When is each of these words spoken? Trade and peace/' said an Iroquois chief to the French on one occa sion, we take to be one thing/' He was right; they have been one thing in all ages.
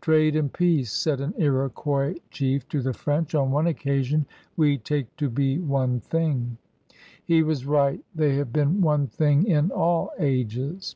Trade 0.00 0.36
and 0.36 0.52
peace/' 0.52 0.92
said 0.92 1.20
an 1.20 1.34
Iroquois 1.38 2.14
chief 2.30 2.68
to 2.68 2.80
the 2.80 2.92
French 2.92 3.34
on 3.34 3.50
one 3.50 3.64
occa 3.64 4.04
sion, 4.04 4.26
we 4.56 4.78
take 4.78 5.16
to 5.16 5.28
be 5.28 5.58
one 5.58 5.98
thing/' 6.00 6.56
He 7.24 7.42
was 7.42 7.66
right; 7.66 7.98
they 8.14 8.36
have 8.36 8.52
been 8.52 8.80
one 8.80 9.08
thing 9.08 9.44
in 9.44 9.72
all 9.72 10.12
ages. 10.20 10.94